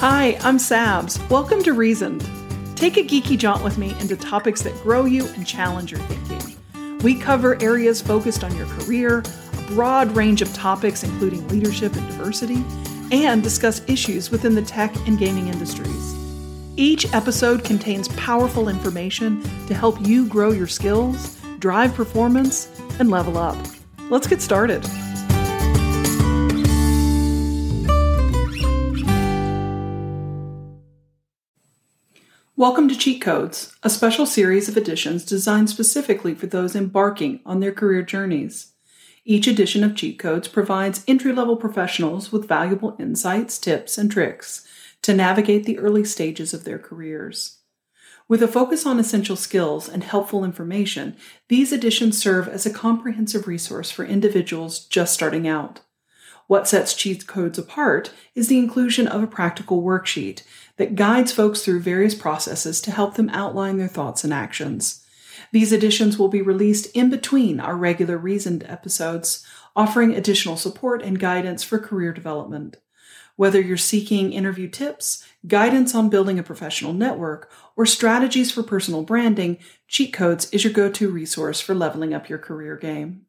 Hi, 0.00 0.38
I'm 0.42 0.58
Sabs. 0.58 1.28
Welcome 1.28 1.60
to 1.64 1.72
Reasoned. 1.72 2.20
Take 2.76 2.96
a 2.96 3.02
geeky 3.02 3.36
jaunt 3.36 3.64
with 3.64 3.78
me 3.78 3.98
into 3.98 4.16
topics 4.16 4.62
that 4.62 4.80
grow 4.84 5.06
you 5.06 5.26
and 5.26 5.44
challenge 5.44 5.90
your 5.90 6.00
thinking. 6.02 6.56
We 6.98 7.18
cover 7.18 7.60
areas 7.60 8.00
focused 8.00 8.44
on 8.44 8.56
your 8.56 8.68
career, 8.68 9.24
a 9.58 9.62
broad 9.72 10.14
range 10.14 10.40
of 10.40 10.54
topics 10.54 11.02
including 11.02 11.48
leadership 11.48 11.96
and 11.96 12.06
diversity, 12.06 12.64
and 13.10 13.42
discuss 13.42 13.82
issues 13.88 14.30
within 14.30 14.54
the 14.54 14.62
tech 14.62 14.94
and 15.08 15.18
gaming 15.18 15.48
industries. 15.48 16.14
Each 16.76 17.12
episode 17.12 17.64
contains 17.64 18.06
powerful 18.10 18.68
information 18.68 19.42
to 19.66 19.74
help 19.74 20.00
you 20.06 20.28
grow 20.28 20.52
your 20.52 20.68
skills, 20.68 21.36
drive 21.58 21.92
performance, 21.92 22.68
and 23.00 23.10
level 23.10 23.36
up. 23.36 23.56
Let's 24.10 24.28
get 24.28 24.42
started. 24.42 24.88
Welcome 32.58 32.88
to 32.88 32.98
Cheat 32.98 33.22
Codes, 33.22 33.72
a 33.84 33.88
special 33.88 34.26
series 34.26 34.68
of 34.68 34.76
editions 34.76 35.24
designed 35.24 35.70
specifically 35.70 36.34
for 36.34 36.48
those 36.48 36.74
embarking 36.74 37.38
on 37.46 37.60
their 37.60 37.70
career 37.70 38.02
journeys. 38.02 38.72
Each 39.24 39.46
edition 39.46 39.84
of 39.84 39.94
Cheat 39.94 40.18
Codes 40.18 40.48
provides 40.48 41.04
entry 41.06 41.32
level 41.32 41.54
professionals 41.54 42.32
with 42.32 42.48
valuable 42.48 42.96
insights, 42.98 43.58
tips, 43.58 43.96
and 43.96 44.10
tricks 44.10 44.66
to 45.02 45.14
navigate 45.14 45.66
the 45.66 45.78
early 45.78 46.02
stages 46.02 46.52
of 46.52 46.64
their 46.64 46.80
careers. 46.80 47.58
With 48.26 48.42
a 48.42 48.48
focus 48.48 48.84
on 48.84 48.98
essential 48.98 49.36
skills 49.36 49.88
and 49.88 50.02
helpful 50.02 50.42
information, 50.42 51.16
these 51.46 51.72
editions 51.72 52.18
serve 52.18 52.48
as 52.48 52.66
a 52.66 52.74
comprehensive 52.74 53.46
resource 53.46 53.92
for 53.92 54.04
individuals 54.04 54.80
just 54.80 55.14
starting 55.14 55.46
out. 55.46 55.82
What 56.48 56.66
sets 56.66 56.94
cheat 56.94 57.26
codes 57.26 57.58
apart 57.58 58.10
is 58.34 58.48
the 58.48 58.58
inclusion 58.58 59.06
of 59.06 59.22
a 59.22 59.26
practical 59.26 59.82
worksheet 59.82 60.42
that 60.78 60.94
guides 60.94 61.32
folks 61.32 61.62
through 61.62 61.80
various 61.80 62.14
processes 62.14 62.80
to 62.80 62.90
help 62.90 63.14
them 63.14 63.28
outline 63.30 63.76
their 63.76 63.88
thoughts 63.88 64.24
and 64.24 64.32
actions. 64.32 65.04
These 65.52 65.72
editions 65.72 66.18
will 66.18 66.28
be 66.28 66.42
released 66.42 66.94
in 66.96 67.10
between 67.10 67.60
our 67.60 67.76
regular 67.76 68.16
Reasoned 68.16 68.64
episodes, 68.68 69.46
offering 69.76 70.14
additional 70.14 70.56
support 70.56 71.02
and 71.02 71.18
guidance 71.18 71.62
for 71.62 71.78
career 71.78 72.12
development. 72.12 72.76
Whether 73.36 73.60
you're 73.60 73.76
seeking 73.76 74.32
interview 74.32 74.68
tips, 74.68 75.24
guidance 75.46 75.94
on 75.94 76.08
building 76.08 76.38
a 76.38 76.42
professional 76.42 76.92
network, 76.92 77.50
or 77.76 77.86
strategies 77.86 78.50
for 78.50 78.64
personal 78.64 79.02
branding, 79.02 79.58
Cheat 79.86 80.12
Codes 80.12 80.50
is 80.50 80.64
your 80.64 80.72
go 80.72 80.90
to 80.90 81.10
resource 81.10 81.60
for 81.60 81.74
leveling 81.74 82.12
up 82.12 82.28
your 82.28 82.38
career 82.38 82.76
game. 82.76 83.26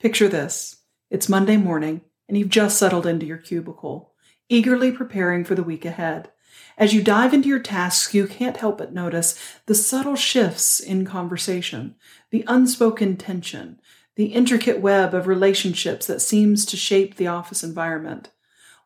Picture 0.00 0.28
this 0.28 0.76
it's 1.10 1.28
Monday 1.28 1.56
morning, 1.56 2.00
and 2.28 2.38
you've 2.38 2.48
just 2.48 2.78
settled 2.78 3.06
into 3.06 3.26
your 3.26 3.38
cubicle, 3.38 4.12
eagerly 4.48 4.90
preparing 4.90 5.44
for 5.44 5.54
the 5.54 5.62
week 5.62 5.84
ahead. 5.84 6.30
As 6.78 6.94
you 6.94 7.02
dive 7.02 7.34
into 7.34 7.48
your 7.48 7.58
tasks, 7.58 8.14
you 8.14 8.26
can't 8.26 8.56
help 8.56 8.78
but 8.78 8.94
notice 8.94 9.38
the 9.66 9.74
subtle 9.74 10.16
shifts 10.16 10.80
in 10.80 11.04
conversation, 11.04 11.96
the 12.30 12.44
unspoken 12.46 13.16
tension, 13.16 13.80
the 14.14 14.26
intricate 14.26 14.80
web 14.80 15.12
of 15.12 15.26
relationships 15.26 16.06
that 16.06 16.22
seems 16.22 16.64
to 16.66 16.76
shape 16.76 17.16
the 17.16 17.26
office 17.26 17.62
environment. 17.62 18.30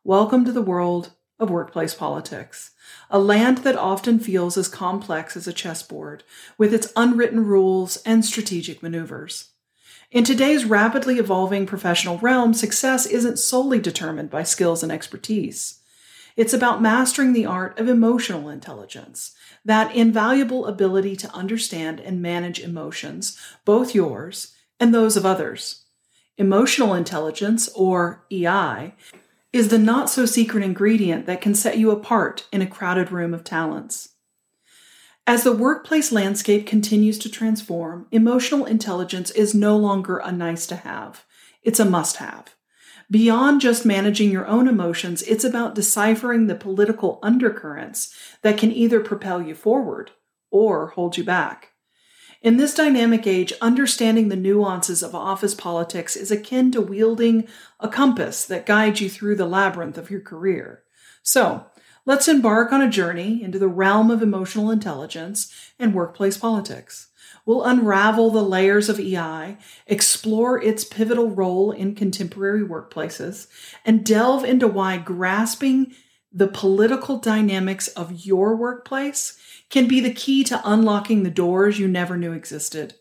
Welcome 0.02 0.44
to 0.46 0.52
the 0.52 0.62
world 0.62 1.12
of 1.38 1.50
workplace 1.50 1.94
politics, 1.94 2.72
a 3.08 3.20
land 3.20 3.58
that 3.58 3.76
often 3.76 4.18
feels 4.18 4.56
as 4.56 4.68
complex 4.68 5.36
as 5.36 5.46
a 5.46 5.52
chessboard, 5.52 6.24
with 6.58 6.74
its 6.74 6.92
unwritten 6.96 7.44
rules 7.44 7.98
and 8.04 8.24
strategic 8.24 8.82
maneuvers. 8.82 9.51
In 10.12 10.24
today's 10.24 10.66
rapidly 10.66 11.18
evolving 11.18 11.64
professional 11.64 12.18
realm, 12.18 12.52
success 12.52 13.06
isn't 13.06 13.38
solely 13.38 13.80
determined 13.80 14.28
by 14.28 14.42
skills 14.42 14.82
and 14.82 14.92
expertise. 14.92 15.80
It's 16.36 16.52
about 16.52 16.82
mastering 16.82 17.32
the 17.32 17.46
art 17.46 17.78
of 17.78 17.88
emotional 17.88 18.50
intelligence, 18.50 19.34
that 19.64 19.94
invaluable 19.96 20.66
ability 20.66 21.16
to 21.16 21.34
understand 21.34 21.98
and 21.98 22.20
manage 22.20 22.60
emotions, 22.60 23.40
both 23.64 23.94
yours 23.94 24.54
and 24.78 24.92
those 24.92 25.16
of 25.16 25.24
others. 25.24 25.84
Emotional 26.36 26.92
intelligence, 26.92 27.70
or 27.74 28.26
EI, 28.30 28.92
is 29.50 29.68
the 29.68 29.78
not 29.78 30.10
so 30.10 30.26
secret 30.26 30.62
ingredient 30.62 31.24
that 31.24 31.40
can 31.40 31.54
set 31.54 31.78
you 31.78 31.90
apart 31.90 32.46
in 32.52 32.60
a 32.60 32.66
crowded 32.66 33.10
room 33.10 33.32
of 33.32 33.44
talents. 33.44 34.10
As 35.32 35.44
the 35.44 35.52
workplace 35.52 36.12
landscape 36.12 36.66
continues 36.66 37.18
to 37.20 37.30
transform, 37.30 38.06
emotional 38.10 38.66
intelligence 38.66 39.30
is 39.30 39.54
no 39.54 39.78
longer 39.78 40.18
a 40.18 40.30
nice 40.30 40.66
to 40.66 40.76
have. 40.76 41.24
It's 41.62 41.80
a 41.80 41.86
must 41.86 42.16
have. 42.16 42.54
Beyond 43.10 43.62
just 43.62 43.86
managing 43.86 44.30
your 44.30 44.46
own 44.46 44.68
emotions, 44.68 45.22
it's 45.22 45.42
about 45.42 45.74
deciphering 45.74 46.48
the 46.48 46.54
political 46.54 47.18
undercurrents 47.22 48.14
that 48.42 48.58
can 48.58 48.70
either 48.72 49.00
propel 49.00 49.40
you 49.40 49.54
forward 49.54 50.10
or 50.50 50.88
hold 50.88 51.16
you 51.16 51.24
back. 51.24 51.70
In 52.42 52.58
this 52.58 52.74
dynamic 52.74 53.26
age, 53.26 53.54
understanding 53.62 54.28
the 54.28 54.36
nuances 54.36 55.02
of 55.02 55.14
office 55.14 55.54
politics 55.54 56.14
is 56.14 56.30
akin 56.30 56.70
to 56.72 56.82
wielding 56.82 57.48
a 57.80 57.88
compass 57.88 58.44
that 58.44 58.66
guides 58.66 59.00
you 59.00 59.08
through 59.08 59.36
the 59.36 59.46
labyrinth 59.46 59.96
of 59.96 60.10
your 60.10 60.20
career. 60.20 60.82
So, 61.22 61.68
Let's 62.04 62.26
embark 62.26 62.72
on 62.72 62.82
a 62.82 62.90
journey 62.90 63.44
into 63.44 63.60
the 63.60 63.68
realm 63.68 64.10
of 64.10 64.22
emotional 64.22 64.72
intelligence 64.72 65.54
and 65.78 65.94
workplace 65.94 66.36
politics. 66.36 67.08
We'll 67.46 67.62
unravel 67.62 68.30
the 68.30 68.42
layers 68.42 68.88
of 68.88 68.98
EI, 68.98 69.56
explore 69.86 70.60
its 70.60 70.82
pivotal 70.82 71.30
role 71.30 71.70
in 71.70 71.94
contemporary 71.94 72.62
workplaces, 72.62 73.46
and 73.84 74.04
delve 74.04 74.44
into 74.44 74.66
why 74.66 74.96
grasping 74.96 75.94
the 76.32 76.48
political 76.48 77.18
dynamics 77.18 77.86
of 77.88 78.26
your 78.26 78.56
workplace 78.56 79.38
can 79.70 79.86
be 79.86 80.00
the 80.00 80.12
key 80.12 80.42
to 80.44 80.60
unlocking 80.64 81.22
the 81.22 81.30
doors 81.30 81.78
you 81.78 81.86
never 81.86 82.16
knew 82.16 82.32
existed. 82.32 82.94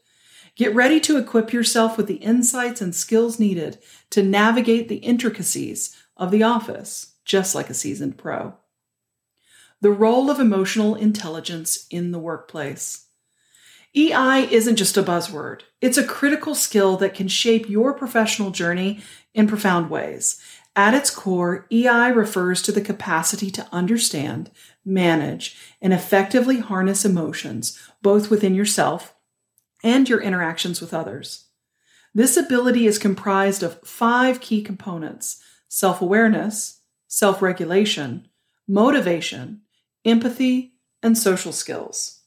Get 0.56 0.76
ready 0.76 1.00
to 1.02 1.18
equip 1.18 1.52
yourself 1.52 1.98
with 1.98 2.06
the 2.06 2.16
insights 2.16 2.82
and 2.82 2.94
skills 2.94 3.40
needed 3.40 3.80
to 4.12 4.22
navigate 4.22 4.90
the 4.90 4.98
intricacies 4.98 5.96
of 6.18 6.30
the 6.30 6.44
office, 6.44 7.16
just 7.26 7.56
like 7.56 7.70
a 7.72 7.74
seasoned 7.74 8.18
pro. 8.18 8.54
The 9.82 9.92
role 9.92 10.30
of 10.30 10.40
emotional 10.40 10.94
intelligence 10.94 11.88
in 11.90 12.12
the 12.12 12.20
workplace. 12.20 13.08
EI 13.98 14.48
isn't 14.52 14.76
just 14.76 14.96
a 14.96 15.02
buzzword. 15.02 15.62
It's 15.82 15.98
a 15.98 16.06
critical 16.06 16.54
skill 16.54 16.98
that 16.98 17.16
can 17.16 17.28
shape 17.28 17.68
your 17.68 17.94
professional 17.94 18.52
journey 18.52 19.02
in 19.34 19.48
profound 19.48 19.90
ways. 19.90 20.40
At 20.76 20.94
its 20.94 21.10
core, 21.10 21.66
EI 21.72 22.12
refers 22.12 22.62
to 22.62 22.72
the 22.72 22.80
capacity 22.80 23.50
to 23.52 23.68
understand, 23.72 24.52
manage, 24.86 25.58
and 25.82 25.94
effectively 25.94 26.60
harness 26.60 27.04
emotions, 27.04 27.78
both 28.04 28.30
within 28.30 28.54
yourself 28.54 29.16
and 29.84 30.08
your 30.08 30.22
interactions 30.22 30.80
with 30.80 30.94
others. 30.94 31.46
This 32.14 32.38
ability 32.38 32.86
is 32.86 33.00
comprised 33.00 33.64
of 33.64 33.82
five 33.82 34.42
key 34.42 34.62
components 34.62 35.42
self 35.68 36.04
awareness, 36.04 36.82
self 37.08 37.42
regulation, 37.42 38.28
motivation, 38.68 39.62
empathy, 40.06 40.74
and 41.04 41.18
social 41.18 41.52
skills. 41.52 42.22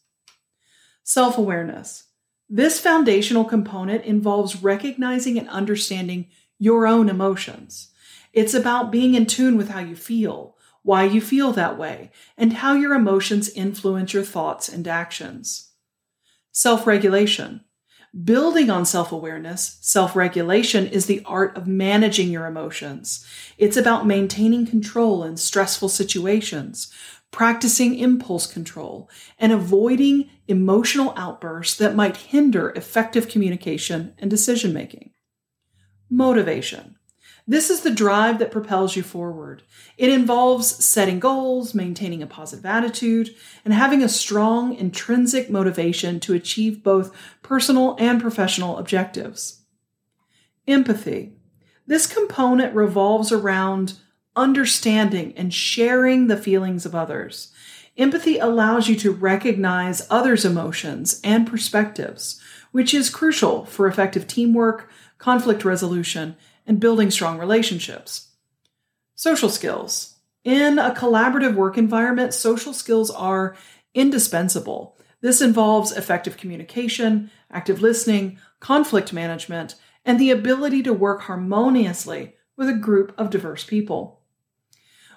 Self 1.03 1.39
awareness. 1.39 2.05
This 2.49 2.79
foundational 2.81 3.45
component 3.45 4.05
involves 4.05 4.62
recognizing 4.62 5.39
and 5.39 5.49
understanding 5.49 6.29
your 6.59 6.87
own 6.87 7.09
emotions. 7.09 7.91
It's 8.33 8.55
about 8.55 8.91
being 8.91 9.15
in 9.15 9.27
tune 9.27 9.57
with 9.57 9.71
how 9.71 9.81
you 9.81 9.97
feel, 9.97 10.57
why 10.83 11.05
you 11.05 11.21
feel 11.21 11.53
that 11.53 11.79
way, 11.79 12.11
and 12.37 12.55
how 12.55 12.75
your 12.75 12.95
emotions 12.95 13.49
influence 13.51 14.13
your 14.13 14.25
thoughts 14.25 14.69
and 14.69 14.87
actions. 14.87 15.71
Self 16.53 16.87
regulation. 16.87 17.63
Building 18.23 18.71
on 18.71 18.87
self 18.87 19.11
awareness, 19.11 19.79
self 19.81 20.15
regulation 20.15 20.87
is 20.87 21.07
the 21.07 21.23
art 21.25 21.57
of 21.57 21.67
managing 21.67 22.29
your 22.29 22.47
emotions. 22.47 23.27
It's 23.59 23.77
about 23.77 24.07
maintaining 24.07 24.66
control 24.66 25.25
in 25.25 25.37
stressful 25.37 25.89
situations, 25.89 26.93
practicing 27.34 27.98
impulse 27.98 28.47
control, 28.47 29.10
and 29.41 29.51
avoiding 29.51 30.31
emotional 30.47 31.13
outbursts 31.16 31.77
that 31.77 31.97
might 31.97 32.16
hinder 32.16 32.71
effective 32.77 33.28
communication 33.28 34.15
and 34.19 34.31
decision 34.31 34.72
making. 34.72 35.10
Motivation. 36.09 36.95
This 37.45 37.71
is 37.71 37.81
the 37.81 37.91
drive 37.91 38.39
that 38.39 38.53
propels 38.53 38.95
you 38.95 39.03
forward. 39.03 39.65
It 39.98 40.10
involves 40.10 40.84
setting 40.84 41.19
goals, 41.19 41.75
maintaining 41.75 42.22
a 42.22 42.28
positive 42.28 42.65
attitude, 42.65 43.34
and 43.65 43.75
having 43.75 44.01
a 44.01 44.09
strong 44.09 44.72
intrinsic 44.72 45.51
motivation 45.51 46.21
to 46.21 46.34
achieve 46.34 46.84
both 46.84 47.13
personal 47.42 47.97
and 47.98 48.21
professional 48.21 48.78
objectives. 48.78 49.65
Empathy. 50.69 51.33
This 51.84 52.07
component 52.07 52.77
revolves 52.77 53.33
around 53.33 53.95
understanding 54.36 55.33
and 55.36 55.53
sharing 55.53 56.27
the 56.27 56.36
feelings 56.36 56.84
of 56.84 56.95
others. 56.95 57.53
Empathy 57.97 58.39
allows 58.39 58.89
you 58.89 58.97
to 58.97 59.13
recognize 59.13 60.07
others' 60.10 60.45
emotions 60.45 61.21
and 61.22 61.47
perspectives, 61.47 62.41
which 62.72 62.92
is 62.92 63.09
crucial 63.09 63.65
for 63.65 63.86
effective 63.86 64.27
teamwork, 64.27 64.91
conflict 65.19 65.65
resolution, 65.65 66.36
and 66.66 66.81
building 66.81 67.10
strong 67.10 67.39
relationships. 67.39 68.31
Social 69.15 69.48
skills. 69.48 70.16
In 70.42 70.78
a 70.78 70.91
collaborative 70.91 71.54
work 71.54 71.78
environment, 71.78 72.34
social 72.34 72.72
skills 72.72 73.10
are 73.10 73.57
indispensable. 73.95 74.98
This 75.21 75.41
involves 75.41 75.92
effective 75.92 76.36
communication, 76.36 77.31
active 77.51 77.81
listening, 77.81 78.39
conflict 78.60 79.13
management, 79.13 79.77
and 80.04 80.19
the 80.19 80.31
ability 80.31 80.83
to 80.83 80.92
work 80.92 81.22
harmoniously 81.22 82.34
with 82.57 82.69
a 82.69 82.75
group 82.75 83.15
of 83.16 83.31
diverse 83.31 83.65
people. 83.65 84.21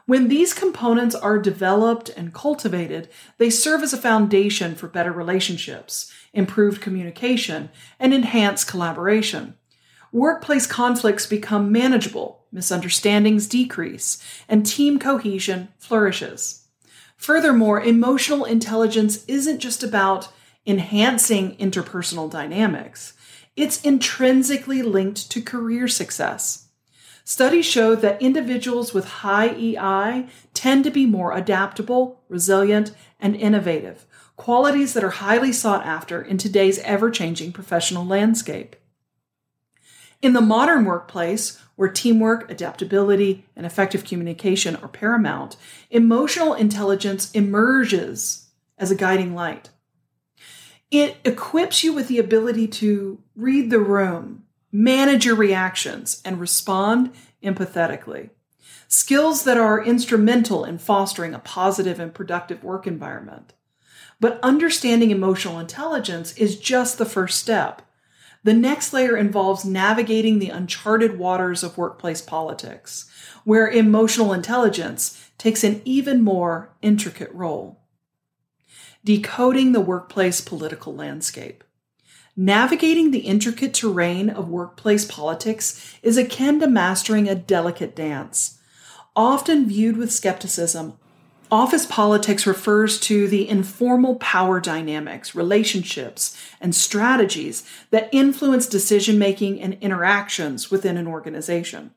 When 0.07 0.29
these 0.29 0.53
components 0.53 1.15
are 1.15 1.37
developed 1.37 2.07
and 2.15 2.33
cultivated, 2.33 3.09
they 3.39 3.49
serve 3.49 3.83
as 3.83 3.91
a 3.91 3.97
foundation 3.97 4.73
for 4.73 4.87
better 4.87 5.11
relationships, 5.11 6.09
improved 6.31 6.81
communication, 6.81 7.69
and 7.99 8.13
enhanced 8.13 8.69
collaboration. 8.69 9.55
Workplace 10.13 10.65
conflicts 10.65 11.25
become 11.25 11.73
manageable, 11.73 12.45
misunderstandings 12.53 13.47
decrease, 13.47 14.23
and 14.47 14.65
team 14.65 14.97
cohesion 14.97 15.67
flourishes. 15.77 16.63
Furthermore, 17.17 17.81
emotional 17.81 18.45
intelligence 18.45 19.25
isn't 19.25 19.59
just 19.59 19.83
about 19.83 20.29
enhancing 20.65 21.57
interpersonal 21.57 22.31
dynamics, 22.31 23.11
it's 23.57 23.81
intrinsically 23.81 24.83
linked 24.83 25.29
to 25.31 25.41
career 25.41 25.89
success. 25.89 26.66
Studies 27.29 27.65
show 27.65 27.93
that 27.93 28.21
individuals 28.21 28.93
with 28.93 29.19
high 29.19 29.49
EI 29.49 30.29
tend 30.53 30.85
to 30.85 30.89
be 30.89 31.05
more 31.05 31.35
adaptable, 31.35 32.21
resilient, 32.29 32.93
and 33.19 33.35
innovative, 33.35 34.05
qualities 34.37 34.93
that 34.93 35.03
are 35.03 35.09
highly 35.09 35.51
sought 35.51 35.85
after 35.85 36.21
in 36.21 36.37
today's 36.37 36.79
ever 36.79 37.11
changing 37.11 37.51
professional 37.51 38.05
landscape. 38.05 38.77
In 40.21 40.31
the 40.31 40.39
modern 40.39 40.85
workplace, 40.85 41.61
where 41.75 41.89
teamwork, 41.89 42.49
adaptability, 42.49 43.45
and 43.57 43.65
effective 43.65 44.05
communication 44.05 44.77
are 44.77 44.87
paramount, 44.87 45.57
emotional 45.91 46.53
intelligence 46.53 47.29
emerges 47.33 48.47
as 48.77 48.89
a 48.89 48.95
guiding 48.95 49.35
light. 49.35 49.69
It 50.89 51.17
equips 51.25 51.83
you 51.83 51.91
with 51.91 52.07
the 52.07 52.19
ability 52.19 52.69
to 52.69 53.21
read 53.35 53.69
the 53.69 53.79
room, 53.79 54.45
manage 54.71 55.25
your 55.25 55.35
reactions, 55.35 56.21
and 56.25 56.39
respond 56.39 57.11
empathetically. 57.43 58.29
Skills 58.87 59.43
that 59.43 59.57
are 59.57 59.83
instrumental 59.83 60.63
in 60.63 60.77
fostering 60.77 61.33
a 61.33 61.39
positive 61.39 61.99
and 61.99 62.13
productive 62.13 62.63
work 62.63 62.87
environment. 62.87 63.53
But 64.19 64.39
understanding 64.41 65.11
emotional 65.11 65.59
intelligence 65.59 66.35
is 66.37 66.59
just 66.59 66.97
the 66.97 67.05
first 67.05 67.39
step. 67.39 67.81
The 68.43 68.53
next 68.53 68.93
layer 68.93 69.17
involves 69.17 69.65
navigating 69.65 70.39
the 70.39 70.49
uncharted 70.49 71.19
waters 71.19 71.63
of 71.63 71.77
workplace 71.77 72.21
politics, 72.21 73.09
where 73.43 73.69
emotional 73.69 74.33
intelligence 74.33 75.29
takes 75.37 75.63
an 75.63 75.81
even 75.83 76.21
more 76.21 76.73
intricate 76.81 77.31
role. 77.33 77.81
Decoding 79.03 79.71
the 79.71 79.81
workplace 79.81 80.41
political 80.41 80.95
landscape. 80.95 81.63
Navigating 82.39 83.09
the 83.09 83.21
intricate 83.21 83.73
terrain 83.73 84.29
of 84.29 84.47
workplace 84.47 85.05
politics 85.05 85.97
is 86.03 86.17
akin 86.17 86.59
to 86.59 86.67
mastering 86.67 87.27
a 87.27 87.33
delicate 87.33 87.95
dance. 87.95 88.59
Often 89.15 89.67
viewed 89.67 89.97
with 89.97 90.11
skepticism, 90.11 90.93
office 91.49 91.87
politics 91.87 92.45
refers 92.45 92.99
to 92.99 93.27
the 93.27 93.49
informal 93.49 94.17
power 94.17 94.59
dynamics, 94.59 95.33
relationships, 95.33 96.37
and 96.61 96.75
strategies 96.75 97.67
that 97.89 98.07
influence 98.11 98.67
decision 98.67 99.17
making 99.17 99.59
and 99.59 99.73
interactions 99.81 100.69
within 100.69 100.95
an 100.95 101.07
organization. 101.07 101.89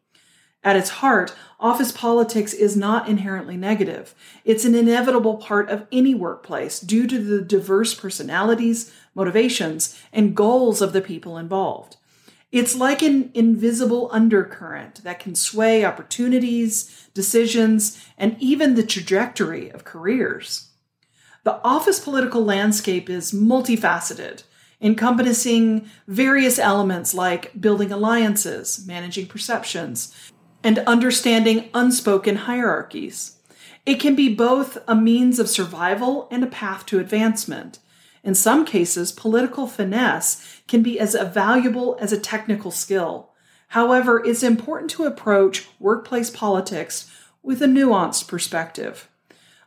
At 0.62 0.76
its 0.76 0.90
heart, 0.90 1.34
office 1.58 1.90
politics 1.90 2.52
is 2.52 2.76
not 2.76 3.08
inherently 3.08 3.56
negative. 3.56 4.14
It's 4.44 4.66
an 4.66 4.75
inevitable 4.75 5.38
part 5.38 5.70
of 5.70 5.86
any 5.90 6.14
workplace 6.14 6.81
due 6.81 7.06
to 7.06 7.19
the 7.19 7.40
diverse 7.40 7.94
personalities, 7.94 8.93
motivations, 9.20 10.00
and 10.14 10.34
goals 10.34 10.81
of 10.81 10.94
the 10.94 11.02
people 11.02 11.37
involved. 11.37 11.96
It's 12.50 12.75
like 12.75 13.02
an 13.02 13.31
invisible 13.34 14.08
undercurrent 14.11 15.05
that 15.05 15.20
can 15.20 15.34
sway 15.34 15.84
opportunities, 15.84 17.08
decisions, 17.12 18.02
and 18.17 18.34
even 18.40 18.75
the 18.75 18.82
trajectory 18.82 19.69
of 19.70 19.84
careers. 19.84 20.70
The 21.44 21.61
office 21.62 22.00
political 22.00 22.43
landscape 22.43 23.11
is 23.11 23.32
multifaceted, 23.32 24.43
encompassing 24.81 25.88
various 26.08 26.58
elements 26.58 27.12
like 27.12 27.61
building 27.61 27.93
alliances, 27.93 28.84
managing 28.87 29.26
perceptions, 29.26 30.14
and 30.64 30.78
understanding 30.81 31.69
unspoken 31.75 32.37
hierarchies. 32.37 33.37
It 33.84 34.00
can 34.00 34.14
be 34.14 34.34
both 34.34 34.78
a 34.88 34.94
means 34.94 35.38
of 35.38 35.49
survival 35.49 36.26
and 36.31 36.43
a 36.43 36.55
path 36.61 36.87
to 36.87 36.99
advancement. 36.99 37.81
In 38.22 38.34
some 38.34 38.64
cases, 38.64 39.12
political 39.12 39.67
finesse 39.67 40.61
can 40.69 40.82
be 40.82 41.00
as 41.00 41.14
valuable 41.14 41.96
as 42.00 42.12
a 42.12 42.20
technical 42.20 42.70
skill. 42.70 43.31
However, 43.69 44.22
it's 44.25 44.43
important 44.43 44.90
to 44.93 45.05
approach 45.05 45.69
workplace 45.78 46.28
politics 46.31 47.11
with 47.43 47.62
a 47.62 47.67
nuanced 47.67 48.28
perspective. 48.28 49.08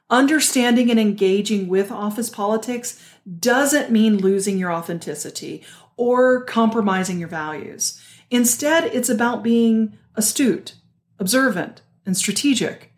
Understanding 0.10 0.92
and 0.92 1.00
engaging 1.00 1.68
with 1.68 1.92
office 1.92 2.30
politics 2.30 3.02
doesn't 3.40 3.92
mean 3.92 4.18
losing 4.18 4.58
your 4.58 4.72
authenticity 4.72 5.64
or 5.98 6.44
compromising 6.44 7.20
your 7.20 7.30
values. 7.30 8.00
Instead, 8.30 8.86
it's 8.86 9.10
about 9.10 9.44
being 9.44 9.98
astute, 10.16 10.76
observant, 11.20 11.82
and 12.06 12.18
strategic. 12.18 12.92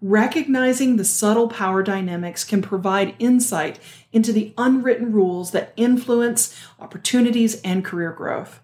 Recognizing 0.00 0.96
the 0.96 1.04
subtle 1.04 1.48
power 1.48 1.82
dynamics 1.82 2.44
can 2.44 2.62
provide 2.62 3.14
insight 3.18 3.78
into 4.16 4.32
the 4.32 4.54
unwritten 4.56 5.12
rules 5.12 5.50
that 5.50 5.74
influence 5.76 6.58
opportunities 6.80 7.60
and 7.60 7.84
career 7.84 8.10
growth. 8.12 8.60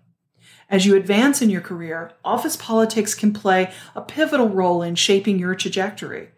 As 0.70 0.86
you 0.86 0.96
advance 0.96 1.42
in 1.42 1.50
your 1.50 1.60
career, 1.60 2.12
office 2.24 2.56
politics 2.56 3.14
can 3.14 3.34
play 3.34 3.70
a 3.94 4.00
pivotal 4.00 4.48
role 4.48 4.80
in 4.80 4.94
shaping 4.94 5.38
your 5.38 5.54
trajectory. 5.54 6.30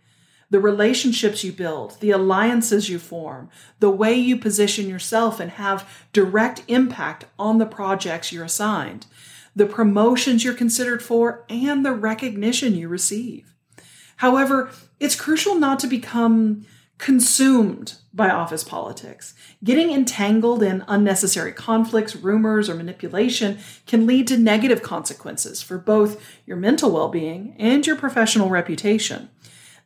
The 0.50 0.58
relationships 0.58 1.44
you 1.44 1.52
build, 1.52 2.00
the 2.00 2.10
alliances 2.10 2.88
you 2.88 2.98
form, 2.98 3.50
the 3.78 3.88
way 3.88 4.14
you 4.14 4.36
position 4.36 4.88
yourself 4.88 5.38
and 5.38 5.52
have 5.52 5.88
direct 6.12 6.64
impact 6.66 7.26
on 7.38 7.58
the 7.58 7.66
projects 7.66 8.32
you're 8.32 8.44
assigned, 8.44 9.06
the 9.54 9.66
promotions 9.66 10.42
you're 10.42 10.54
considered 10.54 11.04
for, 11.04 11.44
and 11.48 11.86
the 11.86 11.92
recognition 11.92 12.74
you 12.74 12.88
receive. 12.88 13.54
However, 14.16 14.70
it's 14.98 15.14
crucial 15.14 15.54
not 15.54 15.78
to 15.78 15.86
become 15.86 16.66
consumed 16.98 17.96
by 18.12 18.30
office 18.30 18.62
politics. 18.62 19.34
Getting 19.62 19.90
entangled 19.90 20.62
in 20.62 20.84
unnecessary 20.86 21.52
conflicts, 21.52 22.14
rumors, 22.14 22.68
or 22.68 22.74
manipulation 22.74 23.58
can 23.86 24.06
lead 24.06 24.28
to 24.28 24.38
negative 24.38 24.82
consequences 24.82 25.60
for 25.60 25.78
both 25.78 26.22
your 26.46 26.56
mental 26.56 26.92
well 26.92 27.08
being 27.08 27.56
and 27.58 27.86
your 27.86 27.96
professional 27.96 28.48
reputation. 28.48 29.30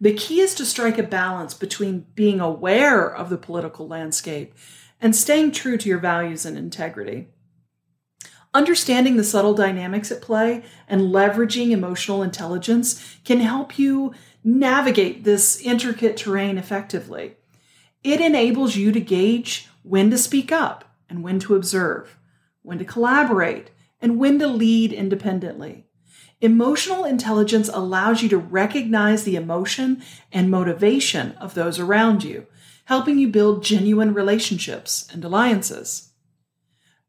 The 0.01 0.13
key 0.15 0.41
is 0.41 0.55
to 0.57 0.67
strike 0.67 0.99
a 0.99 1.03
balance 1.03 1.55
between 1.55 2.07
being 2.15 2.41
aware 2.41 3.13
of 3.13 3.31
the 3.31 3.39
political 3.39 3.89
landscape 3.89 4.55
and 5.01 5.17
staying 5.17 5.53
true 5.53 5.77
to 5.79 5.89
your 5.89 5.99
values 5.99 6.45
and 6.45 6.57
integrity. 6.57 7.29
Understanding 8.55 9.17
the 9.17 9.25
subtle 9.25 9.55
dynamics 9.55 10.11
at 10.11 10.23
play 10.23 10.65
and 10.89 11.03
leveraging 11.03 11.71
emotional 11.71 12.23
intelligence 12.23 13.19
can 13.25 13.41
help 13.41 13.79
you 13.79 14.15
navigate 14.45 15.25
this 15.25 15.61
intricate 15.61 16.17
terrain 16.17 16.59
effectively. 16.59 17.37
It 18.05 18.21
enables 18.21 18.77
you 18.77 18.93
to 18.93 19.01
gauge 19.01 19.69
when 19.83 20.11
to 20.11 20.19
speak 20.19 20.53
up 20.53 20.85
and 21.09 21.23
when 21.23 21.39
to 21.41 21.57
observe, 21.57 22.19
when 22.63 22.79
to 22.79 22.85
collaborate, 22.85 23.71
and 24.01 24.19
when 24.19 24.39
to 24.39 24.47
lead 24.47 24.93
independently. 24.93 25.87
Emotional 26.41 27.05
intelligence 27.05 27.69
allows 27.73 28.23
you 28.23 28.29
to 28.29 28.39
recognize 28.39 29.25
the 29.25 29.35
emotion 29.35 30.01
and 30.31 30.51
motivation 30.51 31.33
of 31.33 31.55
those 31.55 31.81
around 31.81 32.23
you, 32.23 32.47
helping 32.85 33.19
you 33.19 33.27
build 33.27 33.65
genuine 33.65 34.15
relationships 34.15 35.09
and 35.13 35.25
alliances. 35.25 36.11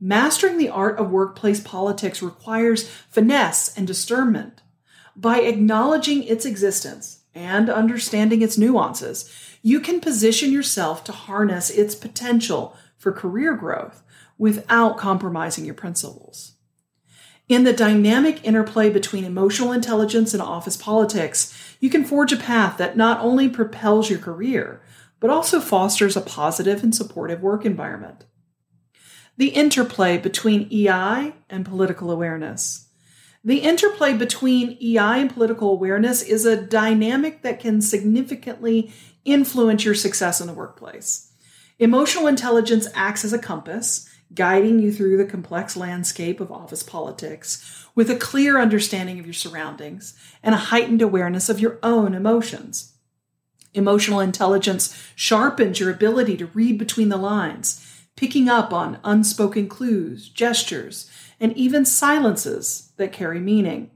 Mastering 0.01 0.57
the 0.57 0.69
art 0.69 0.97
of 0.97 1.11
workplace 1.11 1.59
politics 1.59 2.23
requires 2.23 2.89
finesse 3.09 3.77
and 3.77 3.85
discernment. 3.85 4.61
By 5.15 5.41
acknowledging 5.41 6.23
its 6.23 6.45
existence 6.45 7.18
and 7.33 7.69
understanding 7.69 8.41
its 8.41 8.57
nuances, 8.57 9.31
you 9.61 9.79
can 9.79 9.99
position 9.99 10.51
yourself 10.51 11.03
to 11.03 11.11
harness 11.11 11.69
its 11.69 11.95
potential 11.95 12.75
for 12.97 13.11
career 13.11 13.55
growth 13.55 14.03
without 14.37 14.97
compromising 14.97 15.65
your 15.65 15.73
principles. 15.73 16.53
In 17.47 17.63
the 17.63 17.73
dynamic 17.73 18.43
interplay 18.45 18.89
between 18.89 19.25
emotional 19.25 19.71
intelligence 19.71 20.33
and 20.33 20.41
office 20.41 20.77
politics, 20.77 21.75
you 21.79 21.89
can 21.89 22.05
forge 22.05 22.31
a 22.31 22.37
path 22.37 22.77
that 22.77 22.97
not 22.97 23.19
only 23.21 23.49
propels 23.49 24.09
your 24.09 24.19
career, 24.19 24.81
but 25.19 25.29
also 25.29 25.59
fosters 25.59 26.15
a 26.15 26.21
positive 26.21 26.83
and 26.83 26.93
supportive 26.93 27.41
work 27.41 27.65
environment 27.65 28.25
the 29.39 29.47
interplay 29.47 30.17
between 30.17 30.67
EI 30.69 31.33
and 31.49 31.65
political 31.65 32.11
awareness. 32.11 32.88
The 33.43 33.59
interplay 33.59 34.13
between 34.13 34.77
EI 34.81 35.21
and 35.21 35.33
political 35.33 35.71
awareness 35.71 36.21
is 36.21 36.45
a 36.45 36.61
dynamic 36.61 37.41
that 37.41 37.59
can 37.59 37.81
significantly 37.81 38.91
influence 39.23 39.85
your 39.85 39.95
success 39.95 40.41
in 40.41 40.47
the 40.47 40.53
workplace. 40.53 41.31
Emotional 41.77 42.27
intelligence 42.27 42.87
acts 42.93 43.23
as 43.23 43.31
a 43.31 43.39
compass, 43.39 44.09
guiding 44.33 44.79
you 44.79 44.91
through 44.91 45.17
the 45.17 45.25
complex 45.25 45.77
landscape 45.77 46.39
of 46.39 46.51
office 46.51 46.83
politics 46.83 47.87
with 47.95 48.11
a 48.11 48.15
clear 48.15 48.59
understanding 48.59 49.19
of 49.19 49.25
your 49.25 49.33
surroundings 49.33 50.13
and 50.43 50.53
a 50.53 50.57
heightened 50.57 51.01
awareness 51.01 51.47
of 51.47 51.59
your 51.59 51.79
own 51.81 52.13
emotions. 52.13 52.93
Emotional 53.73 54.19
intelligence 54.19 55.11
sharpens 55.15 55.79
your 55.79 55.89
ability 55.89 56.35
to 56.35 56.47
read 56.47 56.77
between 56.77 57.09
the 57.09 57.17
lines, 57.17 57.85
picking 58.15 58.49
up 58.49 58.73
on 58.73 58.99
unspoken 59.03 59.69
clues, 59.69 60.27
gestures, 60.27 61.09
and 61.39 61.55
even 61.57 61.85
silences 61.85 62.91
that 62.97 63.13
carry 63.13 63.39
meaning. 63.39 63.91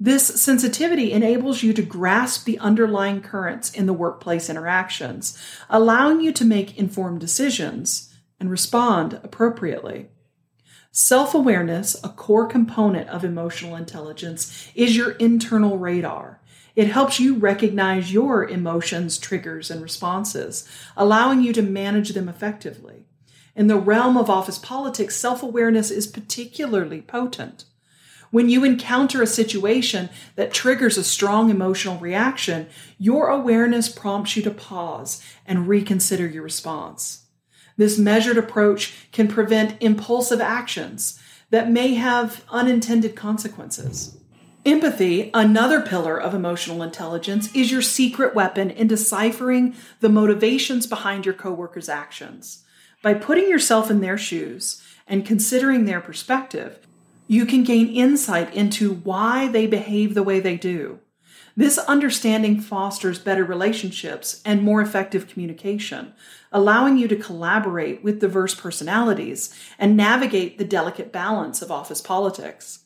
This 0.00 0.40
sensitivity 0.40 1.12
enables 1.12 1.62
you 1.62 1.72
to 1.74 1.82
grasp 1.82 2.44
the 2.44 2.58
underlying 2.58 3.20
currents 3.20 3.72
in 3.72 3.86
the 3.86 3.92
workplace 3.92 4.50
interactions, 4.50 5.38
allowing 5.70 6.20
you 6.20 6.32
to 6.32 6.44
make 6.44 6.76
informed 6.76 7.20
decisions 7.20 8.12
and 8.40 8.50
respond 8.50 9.20
appropriately. 9.22 10.08
Self 10.90 11.34
awareness, 11.34 11.94
a 12.02 12.08
core 12.08 12.46
component 12.46 13.08
of 13.08 13.24
emotional 13.24 13.76
intelligence, 13.76 14.68
is 14.74 14.96
your 14.96 15.12
internal 15.12 15.78
radar. 15.78 16.40
It 16.74 16.88
helps 16.88 17.20
you 17.20 17.36
recognize 17.36 18.12
your 18.12 18.48
emotions, 18.48 19.18
triggers, 19.18 19.70
and 19.70 19.80
responses, 19.80 20.68
allowing 20.96 21.42
you 21.42 21.52
to 21.52 21.62
manage 21.62 22.10
them 22.10 22.28
effectively. 22.28 23.01
In 23.54 23.66
the 23.66 23.78
realm 23.78 24.16
of 24.16 24.30
office 24.30 24.58
politics, 24.58 25.16
self 25.16 25.42
awareness 25.42 25.90
is 25.90 26.06
particularly 26.06 27.02
potent. 27.02 27.64
When 28.30 28.48
you 28.48 28.64
encounter 28.64 29.20
a 29.20 29.26
situation 29.26 30.08
that 30.36 30.54
triggers 30.54 30.96
a 30.96 31.04
strong 31.04 31.50
emotional 31.50 31.98
reaction, 31.98 32.66
your 32.98 33.28
awareness 33.28 33.90
prompts 33.90 34.36
you 34.36 34.42
to 34.44 34.50
pause 34.50 35.22
and 35.46 35.68
reconsider 35.68 36.26
your 36.26 36.42
response. 36.42 37.26
This 37.76 37.98
measured 37.98 38.38
approach 38.38 38.94
can 39.12 39.28
prevent 39.28 39.80
impulsive 39.82 40.40
actions 40.40 41.20
that 41.50 41.70
may 41.70 41.94
have 41.94 42.44
unintended 42.48 43.14
consequences. 43.14 44.16
Empathy, 44.64 45.30
another 45.34 45.82
pillar 45.82 46.18
of 46.18 46.34
emotional 46.34 46.82
intelligence, 46.82 47.54
is 47.54 47.70
your 47.70 47.82
secret 47.82 48.34
weapon 48.34 48.70
in 48.70 48.86
deciphering 48.86 49.74
the 50.00 50.08
motivations 50.08 50.86
behind 50.86 51.26
your 51.26 51.34
coworkers' 51.34 51.88
actions. 51.88 52.64
By 53.02 53.14
putting 53.14 53.48
yourself 53.48 53.90
in 53.90 54.00
their 54.00 54.16
shoes 54.16 54.80
and 55.08 55.26
considering 55.26 55.84
their 55.84 56.00
perspective, 56.00 56.86
you 57.26 57.44
can 57.44 57.64
gain 57.64 57.88
insight 57.88 58.54
into 58.54 58.94
why 58.94 59.48
they 59.48 59.66
behave 59.66 60.14
the 60.14 60.22
way 60.22 60.38
they 60.38 60.56
do. 60.56 61.00
This 61.56 61.78
understanding 61.78 62.60
fosters 62.60 63.18
better 63.18 63.44
relationships 63.44 64.40
and 64.44 64.62
more 64.62 64.80
effective 64.80 65.28
communication, 65.28 66.14
allowing 66.52 66.96
you 66.96 67.08
to 67.08 67.16
collaborate 67.16 68.02
with 68.02 68.20
diverse 68.20 68.54
personalities 68.54 69.54
and 69.78 69.96
navigate 69.96 70.56
the 70.56 70.64
delicate 70.64 71.12
balance 71.12 71.60
of 71.60 71.70
office 71.70 72.00
politics. 72.00 72.84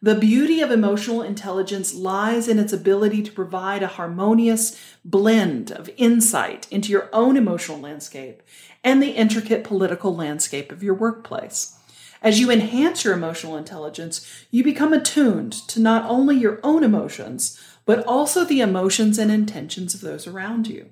The 0.00 0.14
beauty 0.14 0.60
of 0.60 0.70
emotional 0.70 1.22
intelligence 1.22 1.92
lies 1.92 2.46
in 2.46 2.60
its 2.60 2.72
ability 2.72 3.20
to 3.24 3.32
provide 3.32 3.82
a 3.82 3.88
harmonious 3.88 4.80
blend 5.04 5.72
of 5.72 5.90
insight 5.96 6.68
into 6.70 6.92
your 6.92 7.10
own 7.12 7.36
emotional 7.36 7.80
landscape 7.80 8.40
and 8.84 9.02
the 9.02 9.10
intricate 9.10 9.64
political 9.64 10.14
landscape 10.14 10.72
of 10.72 10.82
your 10.82 10.94
workplace. 10.94 11.76
As 12.20 12.40
you 12.40 12.50
enhance 12.50 13.04
your 13.04 13.14
emotional 13.14 13.56
intelligence, 13.56 14.26
you 14.50 14.64
become 14.64 14.92
attuned 14.92 15.52
to 15.52 15.80
not 15.80 16.08
only 16.10 16.36
your 16.36 16.58
own 16.62 16.82
emotions, 16.82 17.60
but 17.84 18.04
also 18.06 18.44
the 18.44 18.60
emotions 18.60 19.18
and 19.18 19.30
intentions 19.30 19.94
of 19.94 20.00
those 20.00 20.26
around 20.26 20.66
you. 20.66 20.90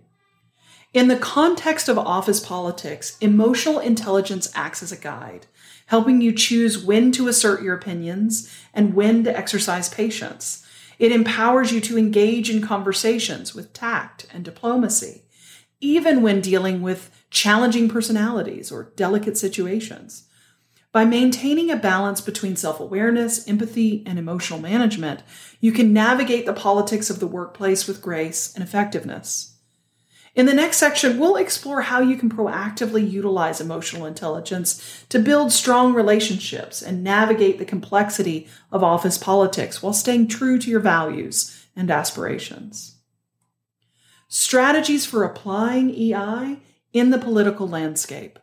In 0.94 1.08
the 1.08 1.16
context 1.16 1.88
of 1.88 1.98
office 1.98 2.40
politics, 2.40 3.18
emotional 3.20 3.80
intelligence 3.80 4.50
acts 4.54 4.82
as 4.82 4.92
a 4.92 4.96
guide, 4.96 5.46
helping 5.86 6.20
you 6.20 6.32
choose 6.32 6.82
when 6.82 7.12
to 7.12 7.28
assert 7.28 7.62
your 7.62 7.74
opinions 7.74 8.50
and 8.72 8.94
when 8.94 9.24
to 9.24 9.36
exercise 9.36 9.88
patience. 9.88 10.64
It 10.98 11.12
empowers 11.12 11.72
you 11.72 11.80
to 11.82 11.98
engage 11.98 12.48
in 12.48 12.62
conversations 12.62 13.54
with 13.54 13.74
tact 13.74 14.26
and 14.32 14.44
diplomacy, 14.44 15.22
even 15.80 16.22
when 16.22 16.40
dealing 16.40 16.82
with 16.82 17.10
challenging 17.30 17.88
personalities 17.88 18.72
or 18.72 18.92
delicate 18.96 19.36
situations. 19.36 20.26
By 20.92 21.04
maintaining 21.04 21.70
a 21.70 21.76
balance 21.76 22.22
between 22.22 22.56
self 22.56 22.80
awareness, 22.80 23.46
empathy, 23.46 24.02
and 24.06 24.18
emotional 24.18 24.58
management, 24.58 25.22
you 25.60 25.70
can 25.70 25.92
navigate 25.92 26.46
the 26.46 26.54
politics 26.54 27.10
of 27.10 27.20
the 27.20 27.26
workplace 27.26 27.86
with 27.86 28.00
grace 28.00 28.54
and 28.54 28.64
effectiveness. 28.64 29.56
In 30.34 30.44
the 30.44 30.54
next 30.54 30.76
section, 30.76 31.18
we'll 31.18 31.36
explore 31.36 31.82
how 31.82 32.00
you 32.00 32.16
can 32.16 32.28
proactively 32.28 33.10
utilize 33.10 33.60
emotional 33.60 34.04
intelligence 34.04 35.04
to 35.08 35.18
build 35.18 35.50
strong 35.50 35.94
relationships 35.94 36.82
and 36.82 37.02
navigate 37.02 37.58
the 37.58 37.64
complexity 37.64 38.46
of 38.70 38.84
office 38.84 39.16
politics 39.16 39.82
while 39.82 39.94
staying 39.94 40.28
true 40.28 40.58
to 40.58 40.70
your 40.70 40.80
values 40.80 41.66
and 41.74 41.90
aspirations. 41.90 42.95
Strategies 44.28 45.06
for 45.06 45.22
applying 45.22 45.90
EI 45.90 46.58
in 46.92 47.10
the 47.10 47.18
political 47.18 47.68
landscape. 47.68 48.40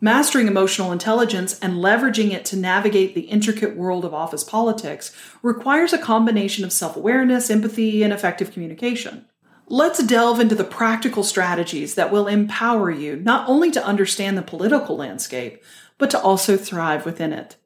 Mastering 0.00 0.48
emotional 0.48 0.90
intelligence 0.90 1.56
and 1.60 1.74
leveraging 1.74 2.32
it 2.32 2.44
to 2.46 2.56
navigate 2.56 3.14
the 3.14 3.22
intricate 3.22 3.76
world 3.76 4.04
of 4.04 4.12
office 4.12 4.42
politics 4.42 5.14
requires 5.40 5.92
a 5.92 5.98
combination 5.98 6.64
of 6.64 6.72
self 6.72 6.96
awareness, 6.96 7.48
empathy, 7.48 8.02
and 8.02 8.12
effective 8.12 8.50
communication. 8.50 9.26
Let's 9.68 10.02
delve 10.02 10.40
into 10.40 10.56
the 10.56 10.64
practical 10.64 11.22
strategies 11.22 11.94
that 11.94 12.10
will 12.10 12.26
empower 12.26 12.90
you 12.90 13.14
not 13.14 13.48
only 13.48 13.70
to 13.70 13.84
understand 13.84 14.36
the 14.36 14.42
political 14.42 14.96
landscape, 14.96 15.62
but 15.96 16.10
to 16.10 16.20
also 16.20 16.56
thrive 16.56 17.06
within 17.06 17.32
it. 17.32 17.56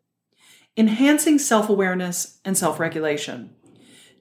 Enhancing 0.77 1.39
self 1.39 1.71
awareness 1.71 2.41
and 2.45 2.59
self 2.59 2.79
regulation. 2.79 3.55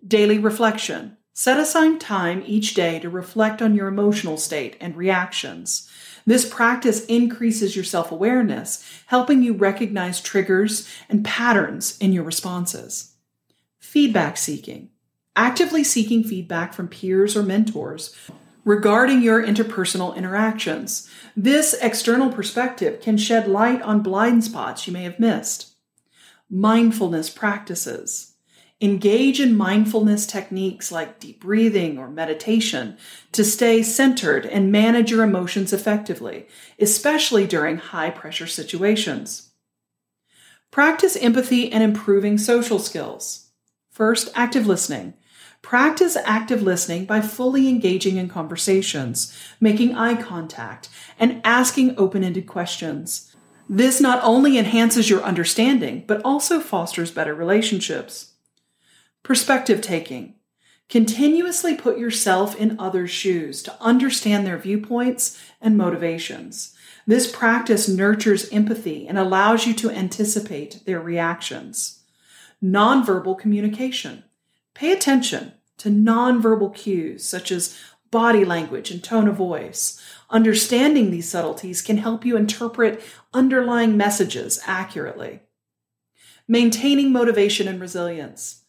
Daily 0.08 0.40
reflection. 0.40 1.18
Set 1.36 1.60
aside 1.60 2.00
time 2.00 2.44
each 2.46 2.75
day 2.75 3.00
to 3.00 3.10
reflect 3.10 3.60
on 3.60 3.74
your 3.74 3.88
emotional 3.88 4.38
state 4.38 4.78
and 4.80 4.96
reactions. 4.96 5.90
This 6.28 6.48
practice 6.48 7.04
increases 7.06 7.75
your 7.75 7.84
self 7.84 8.12
awareness, 8.12 8.88
helping 9.08 9.42
you 9.42 9.54
recognize 9.54 10.22
triggers 10.22 10.88
and 11.10 11.25
patterns 11.25 11.98
in 11.98 12.13
your 12.13 12.24
responses. 12.24 13.16
Feedback 13.80 14.38
seeking. 14.38 14.90
Actively 15.36 15.84
seeking 15.84 16.24
feedback 16.24 16.74
from 16.74 16.88
peers 16.88 17.36
or 17.36 17.42
mentors 17.42 18.16
regarding 18.63 19.22
your 19.22 19.44
interpersonal 19.44 20.16
interactions. 20.16 21.10
This 21.36 21.74
external 21.82 22.32
perspective 22.32 23.02
can 23.02 23.18
shed 23.18 23.48
light 23.48 23.82
on 23.82 24.04
blind 24.04 24.44
spots 24.44 24.86
you 24.86 24.94
may 24.94 25.04
have 25.04 25.20
missed. 25.20 25.74
Mindfulness 26.50 27.32
practices. 27.32 28.33
Engage 28.82 29.39
in 29.39 29.56
mindfulness 29.56 30.25
techniques 30.25 30.92
like 30.92 31.20
deep 31.20 31.39
breathing 31.39 31.98
or 31.98 32.10
meditation 32.10 32.98
to 33.32 33.44
stay 33.44 33.82
centered 33.82 34.46
and 34.46 34.72
manage 34.72 35.10
your 35.10 35.24
emotions 35.24 35.72
effectively, 35.72 36.48
especially 36.80 37.48
during 37.48 37.77
high 37.77 38.10
pressure 38.10 38.48
situations. 38.48 39.51
Practice 40.72 41.15
empathy 41.15 41.72
and 41.72 41.84
improving 41.84 42.38
social 42.38 42.80
skills. 42.80 43.51
First, 43.92 44.30
active 44.34 44.65
listening. 44.65 45.13
Practice 45.62 46.18
active 46.25 46.62
listening 46.62 47.06
by 47.06 47.22
fully 47.22 47.70
engaging 47.70 48.18
in 48.18 48.27
conversations, 48.27 49.38
making 49.62 49.96
eye 49.96 50.22
contact, 50.22 50.89
and 51.18 51.39
asking 51.46 51.94
open 51.98 52.24
ended 52.24 52.48
questions. 52.48 53.34
This 53.70 54.01
not 54.01 54.20
only 54.24 54.58
enhances 54.58 55.10
your 55.10 55.22
understanding, 55.22 56.03
but 56.06 56.22
also 56.25 56.60
fosters 56.60 57.12
better 57.12 57.34
relationships. 57.34 58.33
Perspective 59.24 59.80
taking. 59.80 60.36
Continuously 60.89 61.75
put 61.75 61.98
yourself 61.98 62.58
in 62.58 62.77
others' 62.77 63.10
shoes 63.10 63.63
to 63.63 63.82
understand 63.82 64.46
their 64.46 64.58
viewpoints 64.58 65.42
and 65.62 65.77
motivations. 65.77 66.75
This 67.08 67.32
practice 67.32 67.88
nurtures 67.88 68.50
empathy 68.51 69.08
and 69.08 69.18
allows 69.18 69.65
you 69.65 69.74
to 69.75 69.89
anticipate 69.89 70.86
their 70.86 71.00
reactions. 71.00 72.03
Nonverbal 72.62 73.39
communication. 73.39 74.25
Pay 74.74 74.92
attention 74.92 75.53
to 75.77 75.89
nonverbal 75.89 76.75
cues 76.75 77.25
such 77.25 77.50
as 77.50 77.80
body 78.12 78.44
language 78.44 78.92
and 78.92 79.01
tone 79.01 79.30
of 79.30 79.36
voice. 79.36 80.01
Understanding 80.30 81.12
these 81.12 81.30
subtleties 81.30 81.82
can 81.82 81.98
help 81.98 82.25
you 82.25 82.36
interpret 82.36 83.01
underlying 83.34 83.96
messages 83.96 84.60
accurately. 84.68 85.39
Maintaining 86.46 87.12
motivation 87.12 87.70
and 87.70 87.80
resilience. 87.80 88.62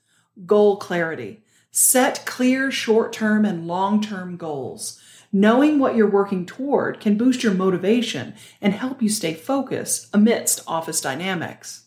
Goal 0.47 0.77
clarity. 0.77 1.43
Set 1.71 2.25
clear 2.25 2.71
short 2.71 3.13
term 3.13 3.45
and 3.45 3.67
long 3.67 4.01
term 4.01 4.37
goals. 4.37 5.01
Knowing 5.33 5.79
what 5.81 5.97
you're 5.97 6.09
working 6.09 6.47
toward 6.47 7.01
can 7.01 7.17
boost 7.17 7.43
your 7.43 7.53
motivation 7.53 8.35
and 8.61 8.73
help 8.73 9.03
you 9.03 9.09
stay 9.09 9.35
focused 9.35 10.09
amidst 10.13 10.63
office 10.67 11.01
dynamics. 11.01 11.87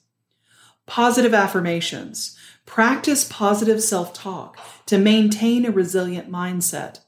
Positive 0.85 1.33
affirmations. 1.33 2.37
Practice 2.65 3.23
positive 3.23 3.81
self 3.81 4.13
talk 4.13 4.57
to 4.85 4.97
maintain 4.97 5.65
a 5.65 5.71
resilient 5.71 6.29
mindset. 6.29 6.99